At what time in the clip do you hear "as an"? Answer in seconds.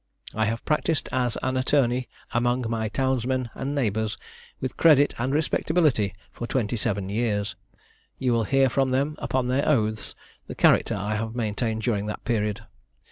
1.11-1.57